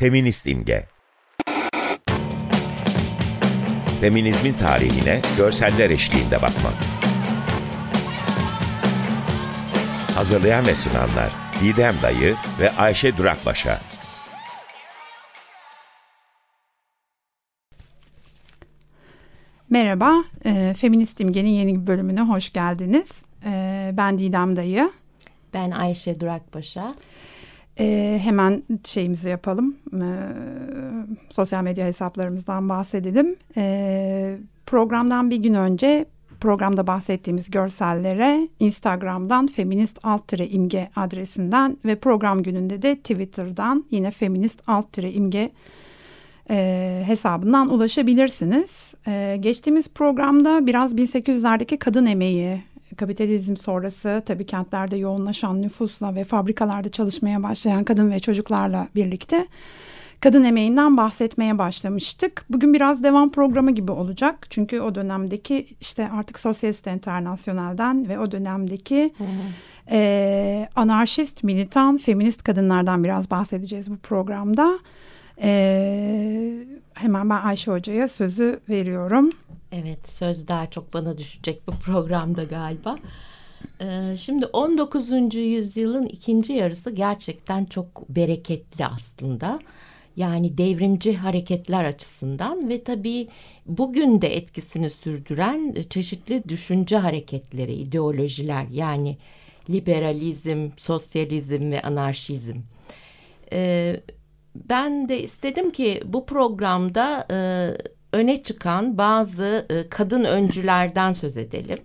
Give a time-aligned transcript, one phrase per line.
[0.00, 0.86] Feminist imge.
[4.00, 6.74] Feminizmin tarihine görseller eşliğinde bakmak.
[10.14, 13.80] Hazırlayan ve sunanlar Didem Dayı ve Ayşe Durakbaşa.
[19.70, 23.24] Merhaba, e, Feminist İmge'nin yeni bir bölümüne hoş geldiniz.
[23.44, 24.92] E, ben Didem Dayı.
[25.54, 26.94] Ben Ayşe Durakbaşa.
[27.80, 30.06] E, hemen şeyimizi yapalım, e,
[31.30, 33.36] sosyal medya hesaplarımızdan bahsedelim.
[33.56, 36.06] E, programdan bir gün önce
[36.40, 44.62] programda bahsettiğimiz görsellere Instagram'dan feminist alt imge adresinden ve program gününde de Twitter'dan yine feminist
[44.66, 45.50] alt imge
[46.50, 48.94] e, hesabından ulaşabilirsiniz.
[49.06, 52.62] E, geçtiğimiz programda biraz 1800'lerdeki kadın emeği,
[53.00, 59.46] kapitalizm sonrası tabii kentlerde yoğunlaşan nüfusla ve fabrikalarda çalışmaya başlayan kadın ve çocuklarla birlikte
[60.20, 62.44] kadın emeğinden bahsetmeye başlamıştık.
[62.50, 64.46] Bugün biraz devam programı gibi olacak.
[64.50, 69.14] Çünkü o dönemdeki işte artık Sosyalist Enternasyonel'den ve o dönemdeki
[69.90, 74.78] e, anarşist, militan, feminist kadınlardan biraz bahsedeceğiz bu programda.
[75.42, 76.52] Ee,
[76.94, 79.30] hemen ben Ayşe Hoca'ya sözü veriyorum.
[79.72, 82.96] Evet söz daha çok bana düşecek bu programda galiba.
[83.80, 85.34] Ee, şimdi 19.
[85.34, 89.60] yüzyılın ikinci yarısı gerçekten çok bereketli aslında.
[90.16, 93.28] Yani devrimci hareketler açısından ve tabii
[93.66, 99.18] bugün de etkisini sürdüren çeşitli düşünce hareketleri, ideolojiler yani
[99.70, 102.56] liberalizm, sosyalizm ve anarşizm.
[103.52, 104.00] Ee,
[104.54, 107.38] ben de istedim ki bu programda e,
[108.12, 111.78] öne çıkan bazı e, kadın öncülerden söz edelim.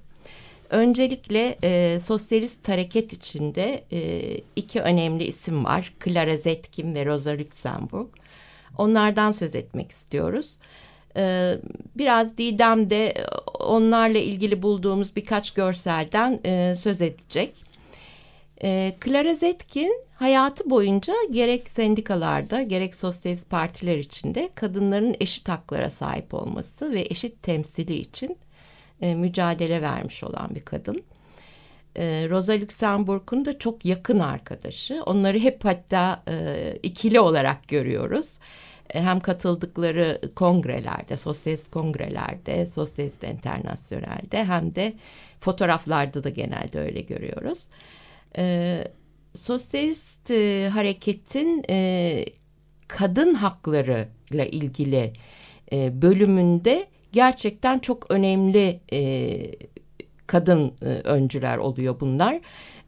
[0.70, 4.22] Öncelikle e, sosyalist hareket içinde e,
[4.56, 5.94] iki önemli isim var.
[6.03, 8.08] Clara Zetkin ve Rosa Luxemburg.
[8.78, 10.58] Onlardan söz etmek istiyoruz.
[11.18, 11.56] E,
[11.96, 13.13] biraz Didem de
[13.59, 17.66] onlarla ilgili bulduğumuz birkaç görselden e, söz edecek.
[18.66, 26.34] E, Clara Zetkin hayatı boyunca gerek sendikalarda gerek sosyalist partiler içinde kadınların eşit haklara sahip
[26.34, 28.38] olması ve eşit temsili için
[29.02, 31.04] e, mücadele vermiş olan bir kadın.
[31.96, 35.04] E, Rosa Luxemburg'un da çok yakın arkadaşı.
[35.06, 38.34] Onları hep hatta e, ikili olarak görüyoruz.
[38.90, 44.94] E, hem katıldıkları kongrelerde, sosyalist kongrelerde, sosyalist internasyonelde hem de
[45.40, 47.68] fotoğraflarda da genelde öyle görüyoruz
[49.34, 52.25] sosyalist e, hareketin e,
[52.88, 55.13] kadın haklarıyla ilgili
[55.72, 59.41] e, bölümünde gerçekten çok önemli e,
[60.28, 62.40] kadın e, öncüler oluyor bunlar.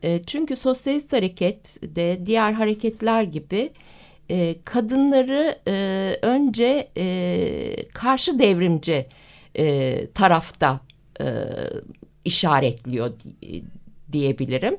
[0.04, 3.70] E, çünkü sosyalist hareket de diğer hareketler gibi
[4.30, 9.06] e, kadınları e, önce e, karşı devrimci
[9.56, 10.80] e, tarafta
[11.22, 11.26] e,
[12.26, 13.14] işaretliyor
[14.12, 14.78] diyebilirim.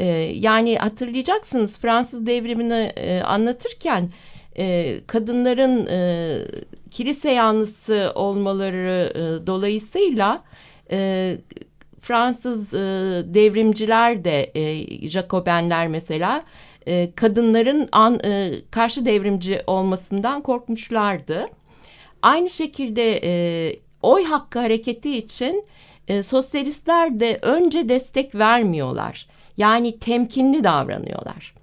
[0.00, 4.10] E, yani hatırlayacaksınız Fransız devrimini e, anlatırken
[4.58, 6.38] e, kadınların e,
[6.90, 10.42] kilise yanlısı olmaları e, dolayısıyla
[10.90, 11.36] e,
[12.00, 12.78] Fransız e,
[13.34, 16.42] devrimciler de e, Jacobenler mesela
[16.86, 21.46] e, kadınların an, e, karşı devrimci olmasından korkmuşlardı.
[22.22, 25.64] Aynı şekilde e, oy hakkı hareketi için
[26.08, 29.26] e, sosyalistler de önce destek vermiyorlar.
[29.60, 31.54] Yani temkinli davranıyorlar.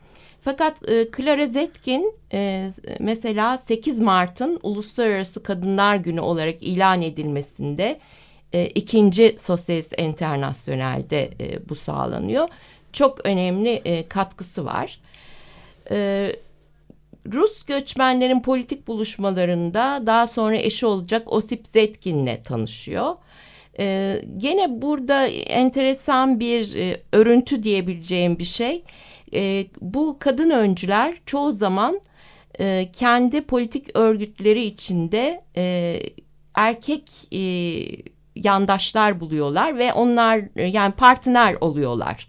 [0.41, 8.00] Fakat e, Clara Zetkin e, mesela 8 Mart'ın Uluslararası Kadınlar Günü olarak ilan edilmesinde
[8.53, 12.47] e, ikinci Sosyalist Enternasyonel'de e, bu sağlanıyor.
[12.94, 15.00] Çok önemli e, katkısı var.
[15.91, 16.31] E,
[17.34, 23.16] Rus göçmenlerin politik buluşmalarında daha sonra eşi olacak Osip Zetkin'le tanışıyor.
[23.79, 28.84] Ee, gene burada enteresan bir e, örüntü diyebileceğim bir şey.
[29.34, 32.02] E, bu kadın öncüler çoğu zaman
[32.59, 35.99] e, kendi politik örgütleri içinde e,
[36.55, 37.03] erkek
[37.34, 37.40] e,
[38.35, 42.28] yandaşlar buluyorlar ve onlar e, yani partner oluyorlar.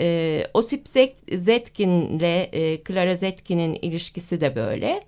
[0.00, 0.88] E, Osip
[1.32, 5.00] Zetkin ile e, Clara Zetkin'in ilişkisi de böyle.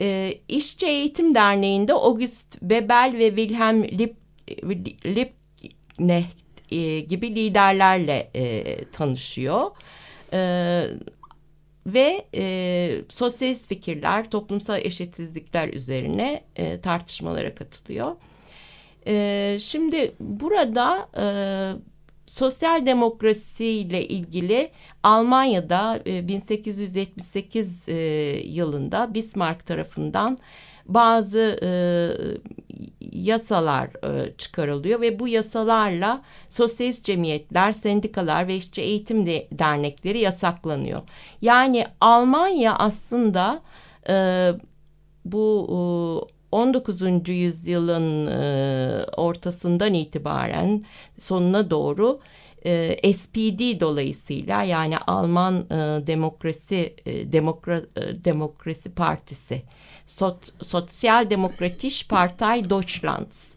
[0.00, 4.19] E, İşçi Eğitim Derneği'nde August Bebel ve Wilhelm Lipp
[5.06, 9.70] Liebknecht e, gibi liderlerle e, tanışıyor.
[10.32, 10.86] E,
[11.86, 18.16] ve e, sosyalist fikirler, toplumsal eşitsizlikler üzerine e, tartışmalara katılıyor.
[19.06, 21.24] E, şimdi burada e,
[22.26, 24.70] sosyal demokrasiyle ilgili
[25.02, 27.94] Almanya'da e, 1878 e,
[28.44, 30.38] yılında Bismarck tarafından
[30.86, 31.70] bazı e,
[33.12, 41.02] yasalar e, çıkarılıyor ve bu yasalarla sosyalist cemiyetler, sendikalar ve işçi eğitim de, dernekleri yasaklanıyor.
[41.42, 43.62] Yani Almanya aslında
[44.08, 44.48] e,
[45.24, 47.28] bu e, 19.
[47.28, 50.84] yüzyılın e, ortasından itibaren
[51.18, 52.20] sonuna doğru
[52.64, 59.62] e, SPD dolayısıyla yani Alman e, Demokrasi e, Demokra, e, Demokrasi Partisi
[60.06, 63.54] Sot, Sosyal Demokratisch Partei Deutschlands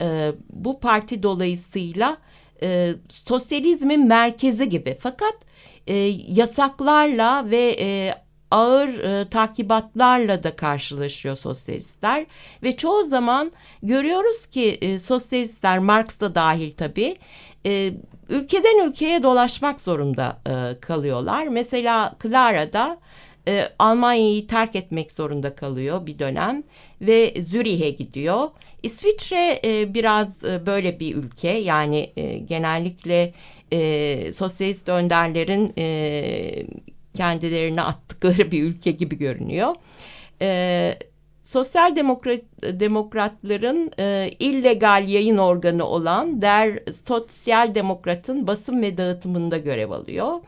[0.00, 2.16] e, bu parti dolayısıyla
[2.62, 4.96] e, sosyalizmin merkezi gibi.
[5.00, 5.34] Fakat
[5.86, 5.94] e,
[6.28, 8.14] yasaklarla ve e,
[8.50, 12.26] ağır e, takibatlarla da karşılaşıyor sosyalistler
[12.62, 13.52] ve çoğu zaman
[13.82, 17.16] görüyoruz ki e, sosyalistler Marx da dahil tabii
[17.66, 17.92] e,
[18.28, 21.46] ülkeden ülkeye dolaşmak zorunda e, kalıyorlar.
[21.46, 22.98] Mesela Clara'da
[23.48, 26.62] e, Almanya'yı terk etmek zorunda kalıyor bir dönem
[27.00, 28.48] ve Zürih'e gidiyor.
[28.82, 33.32] İsviçre e, biraz e, böyle bir ülke yani e, genellikle
[33.72, 36.66] e, sosyalist önderlerin e,
[37.18, 39.74] kendilerini attıkları bir ülke gibi görünüyor.
[40.42, 40.98] E,
[41.42, 49.90] Sosyal demokrat, demokratların e, illegal yayın organı olan Der Sosyal Demokrat'ın basın ve dağıtımında görev
[49.90, 50.40] alıyor.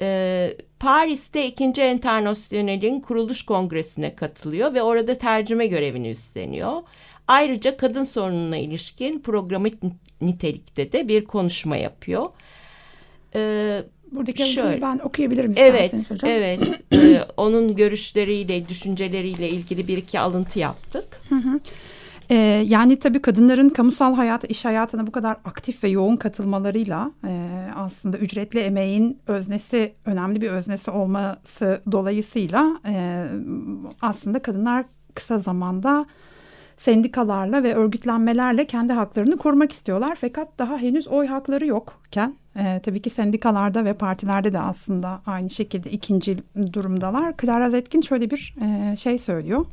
[0.00, 6.82] E, Paris'te ikinci Enternasyonel'in kuruluş kongresine katılıyor ve orada tercüme görevini üstleniyor.
[7.28, 9.74] Ayrıca kadın sorununa ilişkin programik
[10.20, 12.28] nitelikte de bir konuşma yapıyor.
[13.34, 13.82] Ee,
[14.12, 16.30] Buradaki Şöyle, ben okuyabilirim evet, hocam.
[16.30, 16.60] Evet,
[16.92, 21.20] ee, onun görüşleriyle, düşünceleriyle ilgili bir iki alıntı yaptık.
[21.28, 21.60] Hı hı.
[22.30, 27.64] Ee, yani tabii kadınların kamusal hayata, iş hayatına bu kadar aktif ve yoğun katılmalarıyla e,
[27.76, 33.24] aslında ücretli emeğin öznesi, önemli bir öznesi olması dolayısıyla e,
[34.02, 34.84] aslında kadınlar
[35.14, 36.06] kısa zamanda
[36.76, 40.18] sendikalarla ve örgütlenmelerle kendi haklarını korumak istiyorlar.
[40.20, 45.50] Fakat daha henüz oy hakları yokken e, tabii ki sendikalarda ve partilerde de aslında aynı
[45.50, 46.36] şekilde ikinci
[46.72, 47.34] durumdalar.
[47.40, 49.66] Clara Zetkin şöyle bir e, şey söylüyor.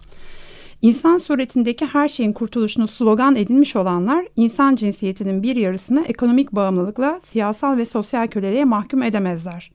[0.81, 7.77] İnsan suretindeki her şeyin kurtuluşunu slogan edinmiş olanlar insan cinsiyetinin bir yarısını ekonomik bağımlılıkla siyasal
[7.77, 9.71] ve sosyal köleliğe mahkum edemezler.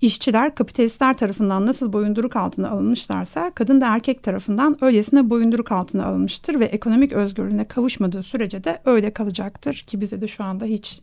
[0.00, 6.60] İşçiler kapitalistler tarafından nasıl boyunduruk altına alınmışlarsa kadın da erkek tarafından öylesine boyunduruk altına alınmıştır
[6.60, 11.00] ve ekonomik özgürlüğüne kavuşmadığı sürece de öyle kalacaktır ki bize de şu anda hiç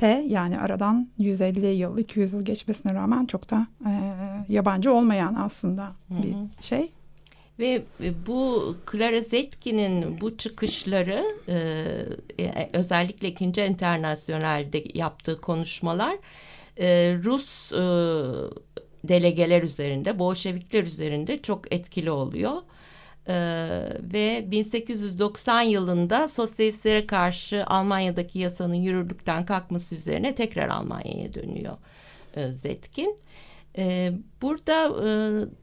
[0.00, 3.92] te yani aradan 150 yıl 200 yıl geçmesine rağmen çok da e,
[4.48, 6.62] yabancı olmayan aslında bir hı hı.
[6.62, 6.92] şey.
[7.58, 7.82] Ve
[8.26, 11.54] bu Clara Zetkin'in bu çıkışları e,
[12.44, 16.16] e özellikle ikinci internasyonelde yaptığı konuşmalar
[16.76, 17.82] e, Rus e,
[19.04, 22.56] delegeler üzerinde, Bolşevikler üzerinde çok etkili oluyor.
[23.28, 23.32] Ee,
[24.12, 31.76] ve 1890 yılında sosyalistlere karşı Almanya'daki yasanın yürürlükten kalkması üzerine tekrar Almanya'ya dönüyor
[32.34, 33.16] e, Zetkin.
[33.78, 34.12] Ee,
[34.42, 35.10] burada e,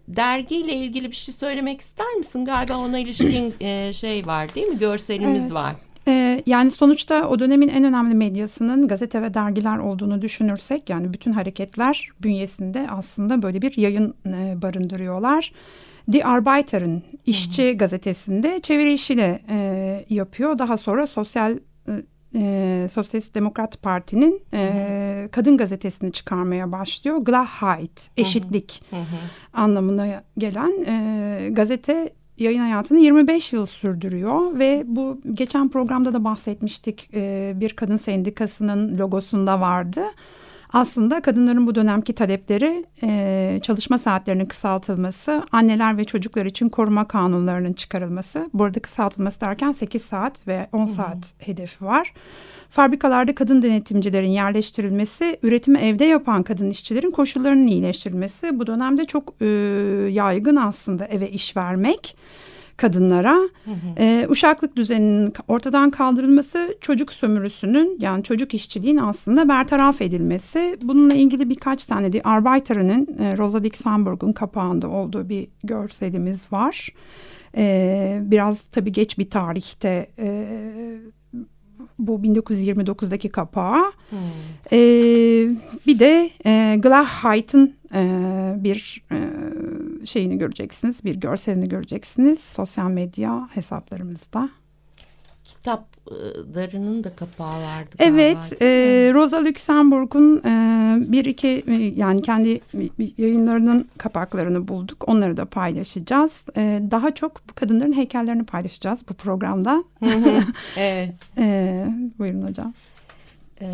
[0.07, 2.45] dergiyle ilgili bir şey söylemek ister misin?
[2.45, 4.77] Galiba ona ilişkin e, şey var değil mi?
[4.77, 5.54] Görselimiz evet.
[5.54, 5.75] var.
[6.07, 11.31] Ee, yani sonuçta o dönemin en önemli medyasının gazete ve dergiler olduğunu düşünürsek yani bütün
[11.31, 15.52] hareketler bünyesinde aslında böyle bir yayın e, barındırıyorlar.
[16.11, 17.78] Die Arbeiter'ın işçi Hı-hı.
[17.78, 20.59] gazetesinde çeviri işiyle e, yapıyor.
[20.59, 21.57] Daha sonra sosyal
[22.35, 27.18] e, Sosyalist Demokrat Parti'nin e, kadın gazetesini çıkarmaya başlıyor.
[27.18, 29.18] Gleichheit, eşitlik hı hı.
[29.54, 37.09] anlamına gelen e, gazete yayın hayatını 25 yıl sürdürüyor ve bu geçen programda da bahsetmiştik
[37.14, 40.04] e, bir kadın sendikasının logosunda vardı.
[40.74, 47.74] Aslında kadınların bu dönemki talepleri e, çalışma saatlerinin kısaltılması, anneler ve çocuklar için koruma kanunlarının
[47.74, 48.50] çıkarılması.
[48.54, 52.14] Burada kısaltılması derken 8 saat ve 10 saat hedefi var.
[52.69, 58.59] Fabrikalarda kadın denetimcilerin yerleştirilmesi, üretimi evde yapan kadın işçilerin koşullarının iyileştirilmesi.
[58.59, 59.45] Bu dönemde çok e,
[60.12, 62.18] yaygın aslında eve iş vermek
[62.78, 63.36] kadınlara.
[63.66, 64.00] Hı hı.
[64.00, 70.78] E, uşaklık düzeninin ortadan kaldırılması, çocuk sömürüsünün yani çocuk işçiliğin aslında bertaraf edilmesi.
[70.81, 76.90] Bununla ilgili birkaç tane de Arbeiter'ın e, Rosa Luxemburg'un kapağında olduğu bir görselimiz var.
[77.57, 80.28] E, biraz tabii geç bir tarihte e,
[81.99, 83.92] bu 1929'daki kapağı.
[84.09, 84.19] Hmm.
[84.71, 84.80] E,
[85.87, 89.18] bir de e, Gleichheit'ın e, bir e,
[90.06, 94.49] şeyini göreceksiniz, bir görselini göreceksiniz sosyal medya hesaplarımızda.
[95.57, 97.95] Kitaplarının da kapağı vardı.
[97.99, 98.68] Evet, e,
[99.14, 102.61] Rosa Luxemburg'un e, bir iki e, yani kendi
[103.18, 105.04] yayınlarının kapaklarını bulduk.
[105.07, 106.45] Onları da paylaşacağız.
[106.57, 109.83] E, daha çok bu kadınların heykellerini paylaşacağız bu programda.
[110.78, 111.14] evet.
[111.37, 111.85] e,
[112.19, 112.73] buyurun hocam.
[113.61, 113.68] E,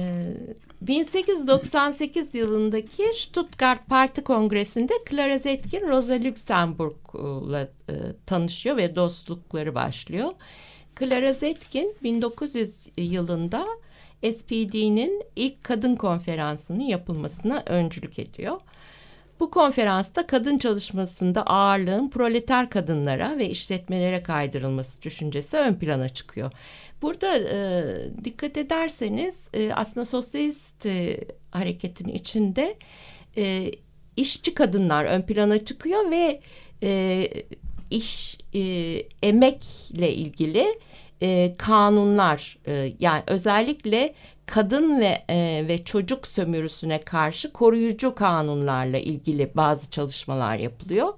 [0.82, 7.94] 1898 yılındaki Stuttgart Parti Kongresi'nde Clara Zetkin Rosa Luxemburg'la e,
[8.26, 10.32] tanışıyor ve dostlukları başlıyor.
[11.00, 13.66] Clara Zetkin 1900 yılında
[14.24, 18.60] SPD'nin ilk kadın konferansının yapılmasına öncülük ediyor.
[19.40, 26.52] Bu konferansta kadın çalışmasında ağırlığın proleter kadınlara ve işletmelere kaydırılması düşüncesi ön plana çıkıyor.
[27.02, 27.84] Burada e,
[28.24, 31.20] dikkat ederseniz e, aslında sosyalist e,
[31.52, 32.76] hareketin içinde
[33.38, 33.72] e,
[34.18, 36.42] işçi kadınlar ön plana çıkıyor ve
[36.84, 37.28] e,
[37.94, 38.62] iş e,
[39.24, 40.80] emekle ilgili
[41.22, 44.14] e, kanunlar e, yani özellikle
[44.46, 51.14] kadın ve e, ve çocuk sömürüsüne karşı koruyucu kanunlarla ilgili bazı çalışmalar yapılıyor.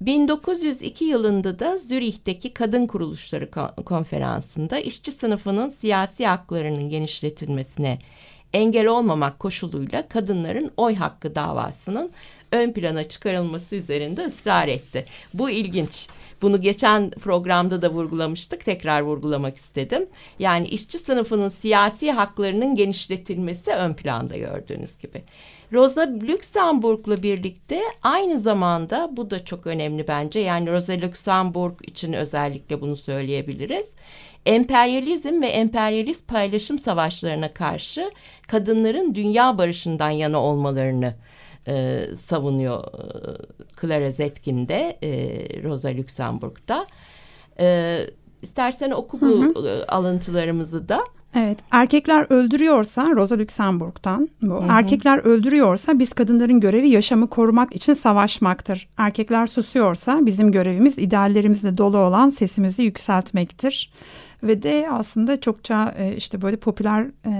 [0.00, 3.50] 1902 yılında da Zürih'teki Kadın Kuruluşları
[3.84, 7.98] Konferansı'nda işçi sınıfının siyasi haklarının genişletilmesine
[8.54, 12.10] engel olmamak koşuluyla kadınların oy hakkı davasının
[12.52, 15.04] ön plana çıkarılması üzerinde ısrar etti.
[15.34, 16.08] Bu ilginç.
[16.42, 18.64] Bunu geçen programda da vurgulamıştık.
[18.64, 20.06] Tekrar vurgulamak istedim.
[20.38, 25.24] Yani işçi sınıfının siyasi haklarının genişletilmesi ön planda gördüğünüz gibi.
[25.72, 30.40] Rosa Luxemburg'la birlikte aynı zamanda bu da çok önemli bence.
[30.40, 33.86] Yani Rosa Luxemburg için özellikle bunu söyleyebiliriz.
[34.46, 38.10] Emperyalizm ve emperyalist paylaşım savaşlarına karşı
[38.48, 41.14] kadınların dünya barışından yana olmalarını
[41.68, 43.00] e, savunuyor e,
[43.80, 45.12] Clara Zetkin de e,
[45.62, 46.86] Rosa Luxemburg'da.
[47.60, 47.98] E,
[48.42, 49.68] istersen oku bu hı hı.
[49.68, 51.04] E, alıntılarımızı da.
[51.34, 54.54] Evet, erkekler öldürüyorsa Rosa Luxemburg'tan bu.
[54.54, 54.66] Hı hı.
[54.68, 58.88] Erkekler öldürüyorsa biz kadınların görevi yaşamı korumak için savaşmaktır.
[58.96, 63.92] Erkekler susuyorsa bizim görevimiz ideallerimizle dolu olan sesimizi yükseltmektir.
[64.42, 67.32] Ve de aslında çokça e, işte böyle popüler e,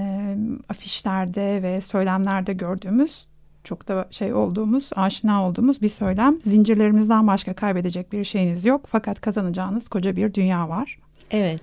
[0.69, 3.27] afişlerde ve söylemlerde gördüğümüz
[3.63, 6.41] çok da şey olduğumuz, aşina olduğumuz bir söylem.
[6.41, 10.99] Zincirlerimizden başka kaybedecek bir şeyiniz yok fakat kazanacağınız koca bir dünya var.
[11.31, 11.61] Evet.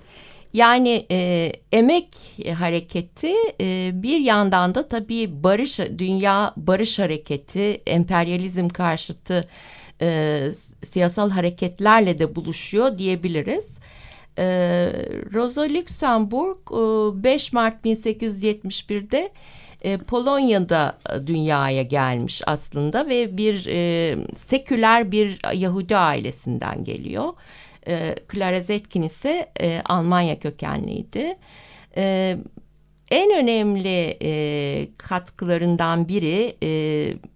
[0.53, 2.07] Yani e, emek
[2.57, 9.41] hareketi e, bir yandan da tabii barış dünya barış hareketi, emperyalizm karşıtı
[10.01, 10.39] e,
[10.85, 13.65] siyasal hareketlerle de buluşuyor diyebiliriz.
[14.37, 14.45] E,
[15.33, 16.57] Rosa Luxemburg
[17.19, 19.29] e, 5 Mart 1871'de
[19.81, 27.31] e, Polonya'da e, dünyaya gelmiş aslında ve bir e, seküler bir Yahudi ailesinden geliyor.
[27.87, 31.35] E, Clara Zetkin ise e, Almanya kökenliydi.
[31.97, 32.37] E,
[33.11, 36.69] en önemli e, katkılarından biri e,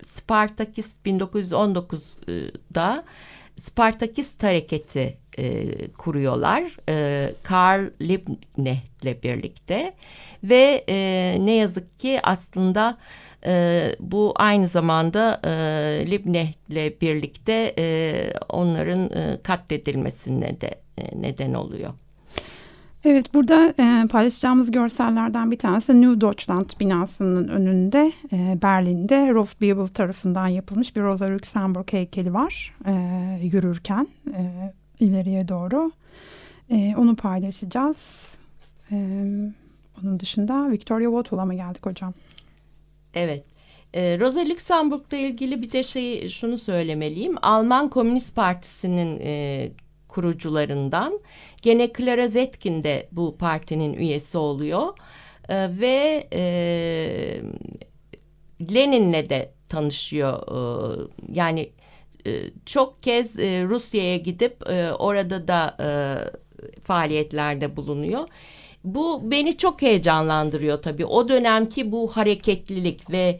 [0.03, 3.03] Spartakist 1919'da
[3.57, 6.77] Spartakist hareketi e, kuruyorlar.
[6.89, 9.93] E, Karl Liebknecht birlikte
[10.43, 10.95] ve e,
[11.39, 12.97] ne yazık ki aslında
[13.99, 15.51] bu aynı zamanda e,
[16.07, 21.93] Liebknecht'le birlikte e, onların e, katledilmesine de e, neden oluyor.
[23.03, 29.87] Evet burada e, paylaşacağımız görsellerden bir tanesi New Deutschland binasının önünde e, Berlin'de Rolf Bibel
[29.87, 32.93] tarafından yapılmış bir Rosa Luxemburg heykeli var e,
[33.43, 35.91] yürürken e, ileriye doğru.
[36.69, 38.33] E, onu paylaşacağız.
[38.91, 38.95] E,
[40.03, 42.13] onun dışında Victoria Woodhull'a mı geldik hocam?
[43.17, 43.43] Evet.
[43.93, 47.35] E, Rosa Luxemburg'la ilgili bir de şey şunu söylemeliyim.
[47.41, 49.71] Alman Komünist Partisi'nin e,
[50.07, 51.19] kurucularından.
[51.61, 54.87] Gene Clara Zetkin de bu partinin üyesi oluyor.
[55.49, 56.41] E, ve e,
[58.73, 60.41] Lenin'le de tanışıyor.
[60.47, 61.69] E, yani
[62.25, 62.31] e,
[62.65, 65.89] çok kez e, Rusya'ya gidip e, orada da e,
[66.81, 68.27] faaliyetlerde bulunuyor.
[68.83, 71.05] Bu beni çok heyecanlandırıyor tabii.
[71.05, 73.39] O dönemki bu hareketlilik ve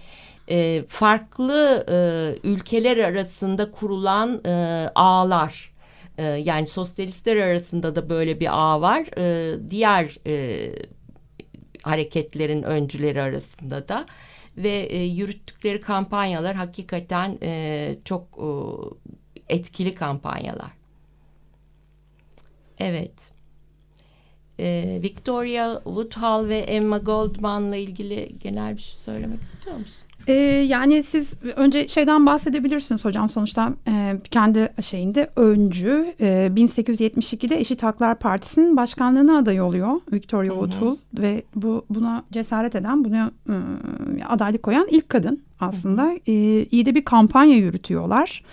[0.50, 5.74] e, farklı e, ülkeler arasında kurulan e, ağlar.
[6.18, 9.18] E, yani sosyalistler arasında da böyle bir ağ var.
[9.18, 10.70] E, diğer e,
[11.84, 14.06] hareketlerin öncüleri arasında da
[14.58, 18.48] ve e, yürüttükleri kampanyalar hakikaten e, çok e,
[19.56, 20.72] etkili kampanyalar.
[22.80, 23.37] Evet
[24.60, 29.94] e, Victoria Woodhull ve Emma Goldman'la ilgili genel bir şey söylemek istiyor musun?
[30.28, 30.34] Ee,
[30.68, 33.30] yani siz önce şeyden bahsedebilirsiniz hocam.
[33.30, 36.14] Sonuçta e, kendi şeyinde öncü.
[36.20, 43.06] E, 1872'de Eşit Haklar Partisi'nin başkanlığına aday oluyor Victoria O'Toole ve bu buna cesaret eden,
[43.06, 43.56] buna e,
[44.26, 46.04] adaylık koyan ilk kadın aslında.
[46.04, 46.32] Hı hı.
[46.32, 48.44] E, iyi de bir kampanya yürütüyorlar.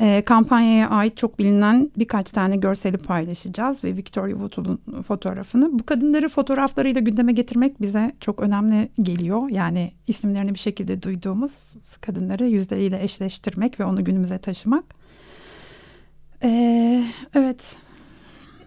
[0.00, 5.78] E, kampanyaya ait çok bilinen birkaç tane görseli paylaşacağız ve Victoria Woodhull'un fotoğrafını.
[5.78, 9.50] Bu kadınları fotoğraflarıyla gündeme getirmek bize çok önemli geliyor.
[9.50, 14.84] Yani isimlerini bir şekilde duyduğumuz kadınları yüzleriyle eşleştirmek ve onu günümüze taşımak.
[16.42, 17.04] E,
[17.34, 17.76] evet.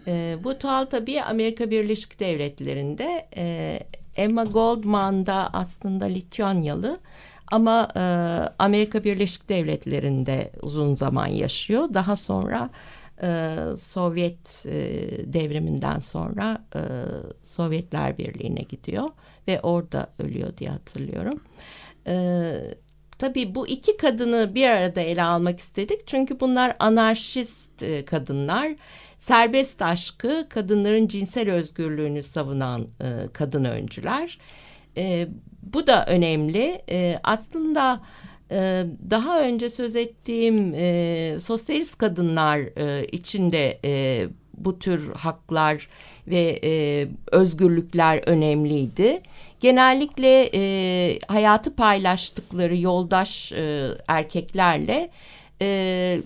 [0.06, 3.78] E, bu tuhal tabii Amerika Birleşik Devletleri'nde e,
[4.16, 7.00] Emma Goldman da aslında Litvyanyalı.
[7.52, 8.00] Ama e,
[8.58, 11.88] Amerika Birleşik Devletleri'nde uzun zaman yaşıyor.
[11.94, 12.70] Daha sonra
[13.22, 14.72] e, Sovyet e,
[15.32, 16.80] devriminden sonra e,
[17.42, 19.08] Sovyetler Birliği'ne gidiyor
[19.48, 21.40] ve orada ölüyor diye hatırlıyorum.
[22.06, 22.54] E,
[23.18, 28.72] tabii bu iki kadını bir arada ele almak istedik çünkü bunlar anarşist e, kadınlar.
[29.18, 34.38] Serbest aşkı, kadınların cinsel özgürlüğünü savunan e, kadın öncüler.
[34.96, 35.28] E,
[35.62, 36.82] bu da önemli.
[36.90, 38.00] E, aslında
[38.50, 44.26] e, daha önce söz ettiğim e, sosyalist kadınlar e, içinde e,
[44.58, 45.88] bu tür haklar
[46.26, 49.22] ve e, özgürlükler önemliydi.
[49.60, 55.10] Genellikle e, hayatı paylaştıkları yoldaş e, erkeklerle
[55.62, 56.20] e,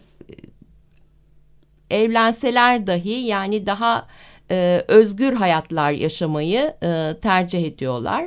[1.90, 4.06] evlenseler dahi yani daha
[4.50, 8.24] e, özgür hayatlar yaşamayı e, tercih ediyorlar.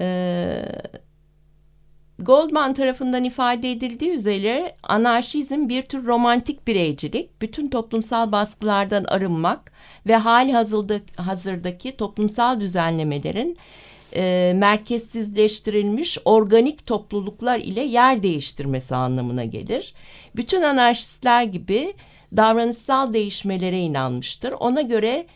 [0.00, 0.62] Ee,
[2.18, 9.72] Goldman tarafından ifade edildiği üzere anarşizm bir tür romantik bireycilik, bütün toplumsal baskılardan arınmak
[10.06, 10.52] ve hali
[11.16, 13.58] hazırdaki toplumsal düzenlemelerin
[14.16, 19.94] e, merkezsizleştirilmiş organik topluluklar ile yer değiştirmesi anlamına gelir.
[20.36, 21.94] Bütün anarşistler gibi
[22.36, 24.52] davranışsal değişmelere inanmıştır.
[24.52, 25.26] Ona göre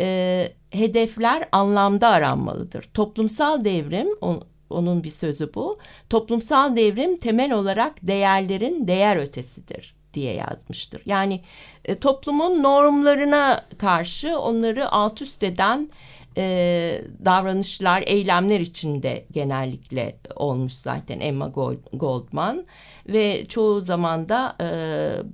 [0.00, 2.88] e, hedefler anlamda aranmalıdır.
[2.94, 5.78] Toplumsal devrim, on, onun bir sözü bu.
[6.10, 11.02] Toplumsal devrim temel olarak değerlerin değer ötesidir diye yazmıştır.
[11.06, 11.40] Yani
[11.84, 15.90] e, toplumun normlarına karşı onları alt üst eden
[16.36, 21.52] e, davranışlar, eylemler içinde genellikle olmuş zaten Emma
[21.92, 22.64] Goldman
[23.08, 24.66] ve çoğu zaman da e,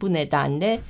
[0.00, 0.80] bu nedenle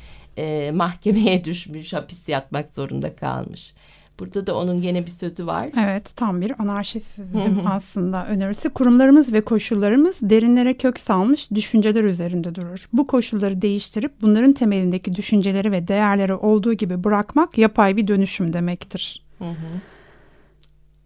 [0.40, 3.74] e, mahkemeye düşmüş, hapis yatmak zorunda kalmış.
[4.18, 5.70] Burada da onun gene bir sözü var.
[5.78, 8.68] Evet tam bir anarşizm aslında önerisi.
[8.68, 12.88] Kurumlarımız ve koşullarımız derinlere kök salmış düşünceler üzerinde durur.
[12.92, 19.22] Bu koşulları değiştirip bunların temelindeki düşünceleri ve değerleri olduğu gibi bırakmak yapay bir dönüşüm demektir.
[19.38, 19.80] Hı hı.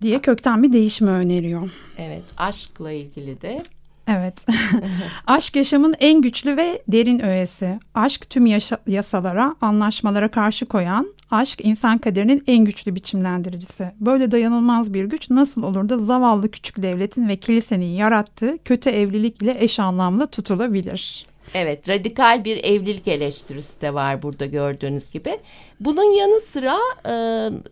[0.03, 1.71] diye kökten bir değişimi öneriyor.
[1.99, 3.63] Evet aşkla ilgili de
[4.09, 4.47] Evet.
[5.27, 7.79] Aşk yaşamın en güçlü ve derin öğesi.
[7.95, 13.93] Aşk tüm yaşa- yasalara, anlaşmalara karşı koyan, aşk insan kaderinin en güçlü biçimlendiricisi.
[14.01, 19.43] Böyle dayanılmaz bir güç nasıl olur da zavallı küçük devletin ve kilisenin yarattığı kötü evlilik
[19.43, 21.27] ile eş anlamlı tutulabilir?
[21.55, 25.39] Evet radikal bir evlilik eleştirisi de var burada gördüğünüz gibi.
[25.81, 26.77] Bunun yanı sıra
[27.07, 27.15] e,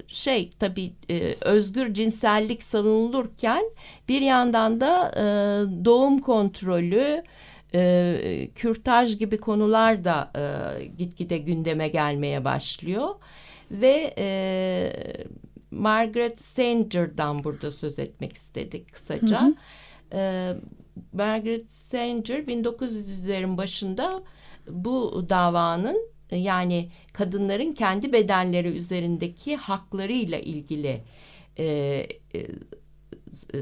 [0.08, 3.64] şey tabii e, özgür cinsellik savunulurken
[4.08, 5.24] bir yandan da e,
[5.84, 7.22] doğum kontrolü,
[8.54, 13.08] kürtaj gibi konular da e, gitgide gündeme gelmeye başlıyor.
[13.70, 14.14] Ve
[15.70, 19.42] Margaret Sanger'dan burada söz etmek istedik kısaca.
[19.42, 19.54] Hı hı.
[20.12, 20.52] E,
[21.12, 24.22] Margaret Sanger 1900'lerin başında
[24.68, 31.02] bu davanın yani kadınların kendi bedenleri üzerindeki haklarıyla ilgili
[31.58, 31.64] e,
[32.34, 32.46] e,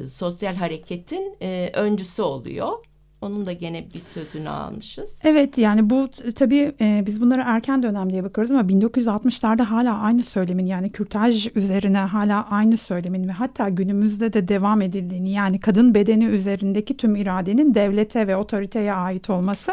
[0.09, 2.85] sosyal hareketin e, öncüsü oluyor.
[3.23, 5.19] Onun da gene bir sözünü almışız.
[5.25, 10.23] Evet yani bu tabii e, biz bunları erken dönem diye bakıyoruz ama 1960'larda hala aynı
[10.23, 15.95] söylemin yani kürtaj üzerine hala aynı söylemin ve hatta günümüzde de devam edildiğini yani kadın
[15.95, 19.73] bedeni üzerindeki tüm iradenin devlete ve otoriteye ait olması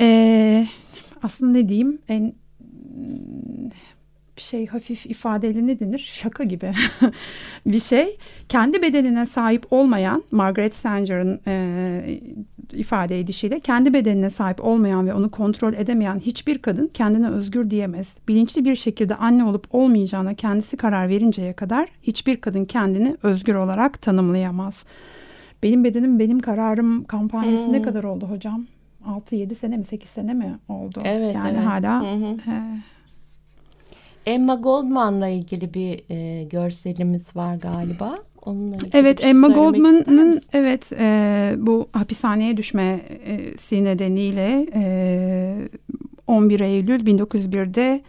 [0.00, 0.66] e,
[1.22, 2.34] aslında ne diyeyim en
[4.42, 5.98] şey hafif ifadeli ne denir?
[5.98, 6.72] Şaka gibi
[7.66, 8.18] bir şey.
[8.48, 12.20] Kendi bedenine sahip olmayan Margaret Sanger'ın e,
[12.72, 18.18] ifade edişiyle kendi bedenine sahip olmayan ve onu kontrol edemeyen hiçbir kadın kendine özgür diyemez.
[18.28, 24.02] Bilinçli bir şekilde anne olup olmayacağına kendisi karar verinceye kadar hiçbir kadın kendini özgür olarak
[24.02, 24.84] tanımlayamaz.
[25.62, 27.72] Benim bedenim benim kararım kampanyası hmm.
[27.72, 28.66] ne kadar oldu hocam?
[29.06, 31.02] 6-7 sene mi 8 sene mi oldu?
[31.04, 31.66] Evet, yani evet.
[31.66, 32.50] hala hı hı.
[32.50, 32.60] E,
[34.26, 38.18] Emma Goldman'la ilgili bir e, görselimiz var galiba.
[38.42, 45.68] Onunla evet şey Emma Goldman'ın evet e, bu hapishaneye düşmesi nedeniyle e,
[46.26, 48.02] 11 Eylül 1901'de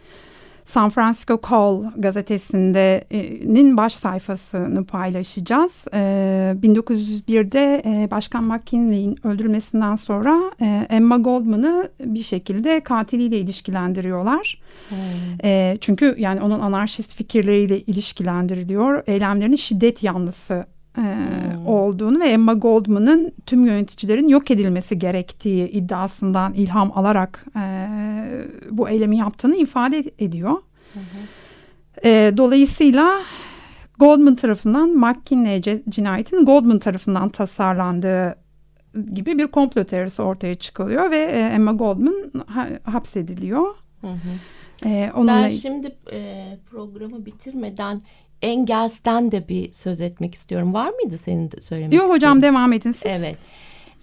[0.66, 5.86] San Francisco Call gazetesinin baş sayfasını paylaşacağız.
[5.92, 14.60] 1901'de e, e, Başkan McKinley'in öldürülmesinden sonra e, Emma Goldman'ı bir şekilde katiliyle ilişkilendiriyorlar.
[14.88, 15.76] Hmm.
[15.80, 19.02] Çünkü yani onun anarşist fikirleriyle ilişkilendiriliyor.
[19.06, 20.66] Eylemlerinin şiddet yanlısı
[20.96, 21.66] hmm.
[21.66, 27.88] olduğunu ve Emma Goldman'ın tüm yöneticilerin yok edilmesi gerektiği iddiasından ilham alarak e,
[28.70, 30.58] bu eylemi yaptığını ifade ediyor.
[32.04, 33.20] E, dolayısıyla
[33.98, 38.36] Goldman tarafından McKinley cinayetin Goldman tarafından tasarlandığı
[39.12, 43.74] gibi bir komplo teorisi ortaya çıkılıyor ve e, Emma Goldman ha, hapsediliyor.
[44.00, 44.88] Hı hı.
[44.88, 45.32] E, onunla...
[45.32, 48.00] Ben şimdi e, programı bitirmeden
[48.42, 50.74] Engels'ten de bir söz etmek istiyorum.
[50.74, 53.06] Var mıydı senin de söylemek Yok hocam devam edin siz.
[53.06, 53.36] Evet.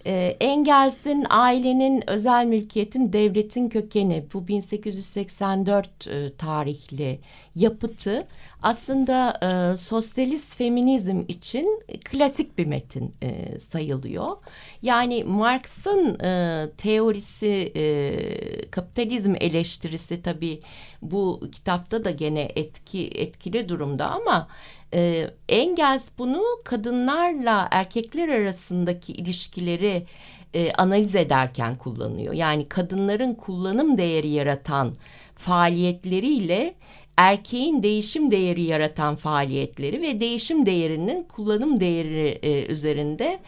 [0.05, 7.19] E, Engels'in ailenin özel mülkiyetin devletin kökeni bu 1884 e, tarihli
[7.55, 8.27] yapıtı
[8.61, 14.37] aslında e, sosyalist feminizm için klasik bir metin e, sayılıyor.
[14.81, 20.59] Yani Marx'ın e, teorisi e, kapitalizm eleştirisi tabii
[21.01, 24.47] bu kitapta da gene etki etkili durumda ama
[24.93, 30.05] e, Engels bunu kadınlarla erkekler arasındaki ilişkileri
[30.53, 32.33] e, analiz ederken kullanıyor.
[32.33, 34.93] Yani kadınların kullanım değeri yaratan
[35.35, 36.73] faaliyetleriyle
[37.17, 43.39] erkeğin değişim değeri yaratan faaliyetleri ve değişim değerinin kullanım değeri e, üzerinde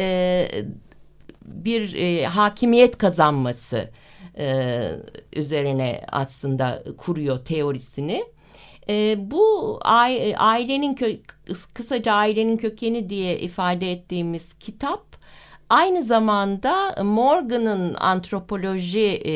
[0.00, 0.48] e,
[1.44, 3.90] bir e, hakimiyet kazanması
[4.38, 4.82] e,
[5.32, 8.24] üzerine aslında kuruyor teorisini.
[8.90, 9.78] E, bu
[10.36, 11.16] ailenin kö
[11.74, 15.16] kısaca ailenin kökeni diye ifade ettiğimiz kitap
[15.68, 19.32] aynı zamanda Morgan'ın antropoloji e,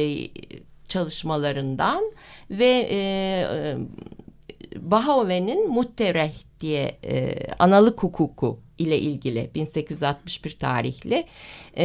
[0.89, 2.13] çalışmalarından
[2.51, 3.77] ve e, e
[4.77, 11.25] Bahoven'in Muttereh diye e, analık hukuku ile ilgili 1861 tarihli
[11.75, 11.85] e,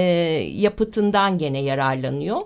[0.55, 2.41] yapıtından gene yararlanıyor.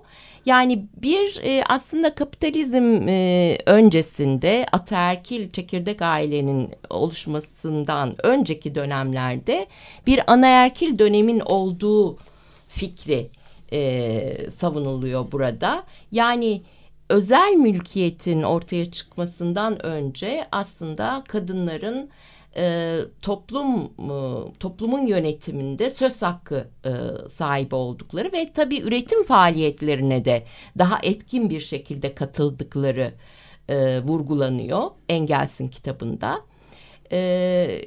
[0.45, 9.67] Yani bir e, aslında kapitalizm e, öncesinde ataerkil çekirdek ailenin oluşmasından önceki dönemlerde
[10.08, 12.17] bir anaerkil dönemin olduğu
[12.67, 13.29] fikri
[13.71, 15.84] e, savunuluyor burada.
[16.12, 16.62] Yani
[17.10, 22.10] özel mülkiyetin ortaya çıkmasından önce aslında kadınların
[22.57, 24.15] e, toplum e,
[24.59, 26.91] toplumun yönetiminde söz hakkı e,
[27.29, 30.43] sahibi oldukları ve tabii üretim faaliyetlerine de
[30.77, 33.13] daha etkin bir şekilde katıldıkları
[33.69, 36.41] e, vurgulanıyor Engels'in kitabında.
[37.11, 37.81] E,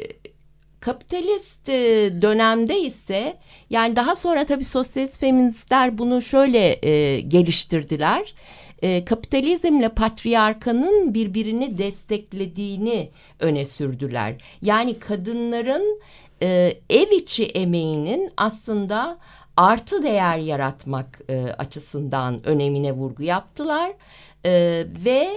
[0.81, 3.37] kapitalist e, dönemde ise
[3.70, 8.35] yani daha sonra tabii sosyalist feministler bunu şöyle e, geliştirdiler
[8.83, 13.11] e, kapitalizmle patriarkanın birbirini desteklediğini
[13.41, 14.35] öne sürdüler.
[14.62, 16.01] Yani kadınların
[16.43, 19.19] e, ev içi emeğinin aslında
[19.57, 23.93] artı değer yaratmak e, açısından önemine vurgu yaptılar
[24.45, 25.29] e, ve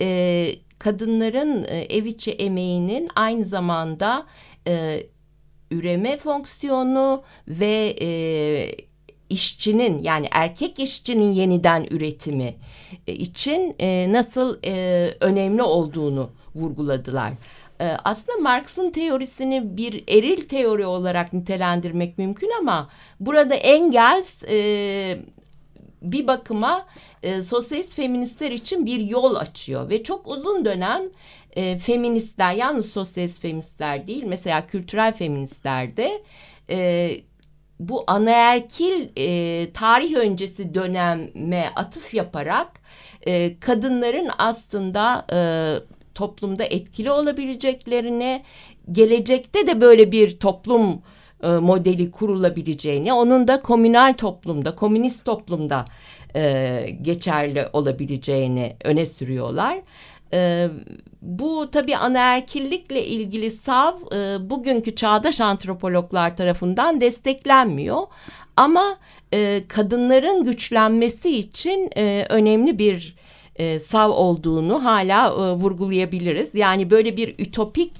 [0.00, 0.48] e,
[0.78, 4.26] kadınların e, ev içi emeğinin aynı zamanda
[4.66, 5.06] e,
[5.70, 8.10] üreme fonksiyonu ve e,
[9.30, 12.54] işçinin yani erkek işçinin yeniden üretimi
[13.06, 17.32] e, için e, nasıl e, önemli olduğunu vurguladılar.
[18.04, 22.88] Aslında Marx'ın teorisini bir eril teori olarak nitelendirmek mümkün ama
[23.20, 24.42] burada Engels
[26.02, 26.86] bir bakıma
[27.44, 31.02] sosyalist feministler için bir yol açıyor ve çok uzun dönem
[31.78, 36.22] feministler yalnız sosyalist feministler değil mesela kültürel feministler de
[37.80, 42.80] bu anaerkil e, tarih öncesi döneme atıf yaparak
[43.26, 45.38] e, kadınların aslında e,
[46.14, 48.42] toplumda etkili olabileceklerini,
[48.92, 51.02] gelecekte de böyle bir toplum
[51.42, 55.84] e, modeli kurulabileceğini, onun da komünal toplumda, komünist toplumda
[56.36, 59.78] e, geçerli olabileceğini öne sürüyorlar.
[60.32, 60.68] E,
[61.22, 68.02] bu tabii anaerkillikle ilgili sav e, bugünkü çağdaş antropologlar tarafından desteklenmiyor.
[68.56, 68.98] Ama
[69.34, 73.16] e, kadınların güçlenmesi için e, önemli bir
[73.56, 76.54] e, sav olduğunu hala e, vurgulayabiliriz.
[76.54, 77.92] Yani böyle bir ütopik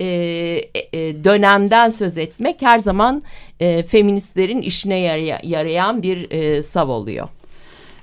[0.00, 3.22] e, e, dönemden söz etmek her zaman
[3.60, 7.28] e, feministlerin işine yaraya, yarayan bir e, sav oluyor.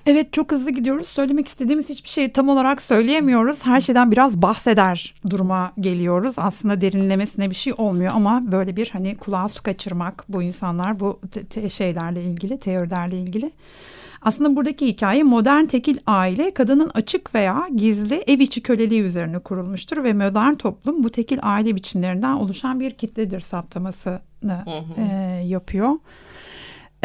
[0.05, 1.07] Evet çok hızlı gidiyoruz.
[1.07, 3.65] Söylemek istediğimiz hiçbir şeyi tam olarak söyleyemiyoruz.
[3.65, 6.35] Her şeyden biraz bahseder duruma geliyoruz.
[6.39, 11.19] Aslında derinlemesine bir şey olmuyor ama böyle bir hani kulağa su kaçırmak bu insanlar bu
[11.69, 13.51] şeylerle ilgili, teorilerle ilgili.
[14.21, 20.03] Aslında buradaki hikaye modern tekil aile kadının açık veya gizli ev içi köleliği üzerine kurulmuştur
[20.03, 24.65] ve modern toplum bu tekil aile biçimlerinden oluşan bir kitledir saptamasını
[24.97, 25.03] e,
[25.45, 25.89] yapıyor.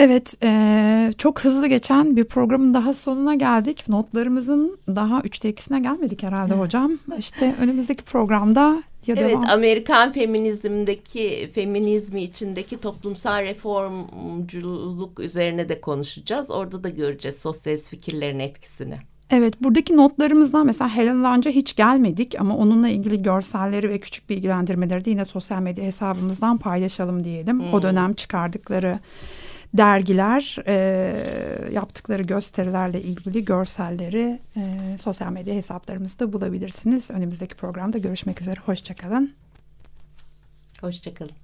[0.03, 3.85] Evet, e, çok hızlı geçen bir programın daha sonuna geldik.
[3.89, 6.93] Notlarımızın daha üçte ikisine gelmedik herhalde hocam.
[7.19, 9.51] İşte önümüzdeki programda ya evet, devam.
[9.51, 16.51] Amerikan feminizmdeki, feminizmi içindeki toplumsal reformculuk üzerine de konuşacağız.
[16.51, 18.99] Orada da göreceğiz sosyalist fikirlerin etkisini.
[19.31, 25.05] Evet buradaki notlarımızdan mesela Helen Lange'a hiç gelmedik ama onunla ilgili görselleri ve küçük bilgilendirmeleri
[25.05, 27.61] de yine sosyal medya hesabımızdan paylaşalım diyelim.
[27.61, 27.75] Hmm.
[27.75, 28.99] O dönem çıkardıkları
[29.74, 30.74] dergiler, e,
[31.72, 37.11] yaptıkları gösterilerle ilgili görselleri e, sosyal medya hesaplarımızda bulabilirsiniz.
[37.11, 38.61] Önümüzdeki programda görüşmek üzere.
[38.61, 39.35] Hoşçakalın.
[40.80, 41.35] Hoşçakalın.